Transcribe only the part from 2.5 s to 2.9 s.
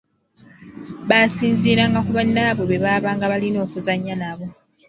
be